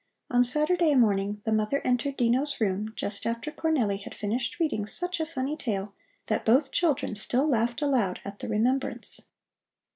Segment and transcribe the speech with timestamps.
[0.31, 5.19] On Saturday morning the mother entered Dino's room just after Cornelli had finished reading such
[5.19, 5.93] a funny tale
[6.25, 9.21] that both children still laughed aloud at the remembrance.